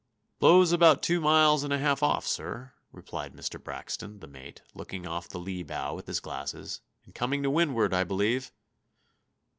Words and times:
"Blows 0.39 0.71
about 0.71 1.03
two 1.03 1.21
miles 1.21 1.63
and 1.63 1.71
a 1.71 1.77
half 1.77 2.01
off, 2.01 2.25
sir," 2.25 2.73
replied 2.91 3.35
Mr. 3.35 3.63
Braxton, 3.63 4.19
the 4.19 4.25
mate, 4.25 4.63
looking 4.73 5.05
off 5.05 5.29
the 5.29 5.37
lee 5.37 5.61
bow 5.61 5.93
with 5.93 6.07
his 6.07 6.19
glasses, 6.19 6.81
"and 7.05 7.13
coming 7.13 7.43
to 7.43 7.51
windward, 7.51 7.93
I 7.93 8.03
believe." 8.03 8.51